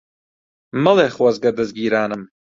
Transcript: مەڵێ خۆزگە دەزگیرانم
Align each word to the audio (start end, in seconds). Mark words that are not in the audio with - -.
مەڵێ 0.83 1.07
خۆزگە 1.15 1.51
دەزگیرانم 1.57 2.23